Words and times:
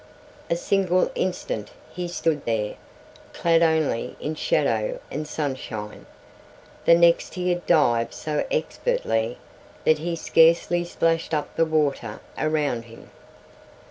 A 0.49 0.55
single 0.55 1.11
instant 1.13 1.69
he 1.93 2.07
stood 2.07 2.43
there, 2.45 2.73
clad 3.33 3.61
only 3.61 4.15
in 4.19 4.33
shadow 4.33 4.99
and 5.11 5.27
sunshine, 5.27 6.07
the 6.85 6.95
next 6.95 7.35
he 7.35 7.49
had 7.49 7.67
dived 7.67 8.11
so 8.15 8.43
expertly 8.49 9.37
that 9.85 9.99
he 9.99 10.15
scarcely 10.15 10.83
splashed 10.85 11.35
up 11.35 11.55
the 11.55 11.65
water 11.65 12.19
around 12.35 12.85
him. 12.85 13.11